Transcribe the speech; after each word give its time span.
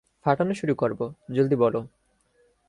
ফাটানো 0.25 0.53
শুরু 0.53 0.73
করবো, 0.75 1.05
জলদি 1.31 1.55
বলো। 1.55 1.79